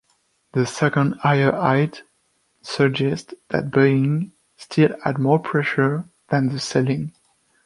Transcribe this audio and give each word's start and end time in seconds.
The 0.53 0.65
second 0.65 1.11
higher 1.19 1.51
high 1.51 1.91
suggests 2.63 3.35
that 3.49 3.69
buying 3.69 4.31
still 4.57 4.95
had 5.03 5.19
more 5.19 5.37
pressure 5.37 6.05
than 6.29 6.49
the 6.49 6.57
selling. 6.59 7.13